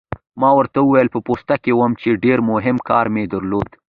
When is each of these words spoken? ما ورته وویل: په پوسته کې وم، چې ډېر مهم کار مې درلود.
ما 0.41 0.49
ورته 0.57 0.79
وویل: 0.81 1.07
په 1.13 1.19
پوسته 1.27 1.55
کې 1.63 1.71
وم، 1.75 1.91
چې 2.01 2.21
ډېر 2.23 2.37
مهم 2.51 2.77
کار 2.89 3.05
مې 3.13 3.23
درلود. 3.33 3.69